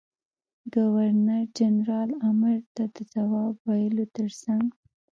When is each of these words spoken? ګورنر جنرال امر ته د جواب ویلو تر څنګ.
ګورنر 0.73 1.43
جنرال 1.57 2.09
امر 2.29 2.57
ته 2.75 2.83
د 2.95 2.97
جواب 3.13 3.53
ویلو 3.67 4.05
تر 4.15 4.27
څنګ. 4.43 4.65